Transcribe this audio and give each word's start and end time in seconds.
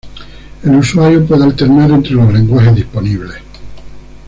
El 0.63 0.77
usuario 0.77 1.23
puede 1.27 1.43
alternar 1.43 1.91
entre 1.91 2.13
los 2.13 2.33
lenguajes 2.33 2.73
disponibles. 2.73 3.35